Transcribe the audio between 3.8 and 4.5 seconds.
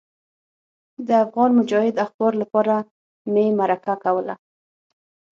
کوله.